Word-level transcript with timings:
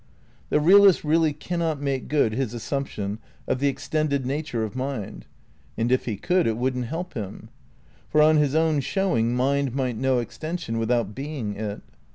The 0.49 0.59
realist 0.59 1.03
really 1.03 1.31
cannot 1.31 1.79
make 1.79 2.07
good 2.07 2.33
his 2.33 2.55
assumption 2.55 3.19
of 3.47 3.59
the 3.59 3.67
extended 3.67 4.25
nature 4.25 4.63
of 4.63 4.75
mind; 4.75 5.27
and 5.77 5.91
if 5.91 6.05
he 6.05 6.17
could 6.17 6.47
it 6.47 6.57
wouldn't 6.57 6.85
help 6.87 7.13
him; 7.13 7.49
for 8.09 8.19
on 8.19 8.37
his 8.37 8.55
own 8.55 8.79
showing 8.79 9.35
mind 9.35 9.75
might 9.75 9.97
know 9.97 10.17
extension 10.17 10.79
without 10.79 11.13
being 11.13 11.55
it. 11.55 11.83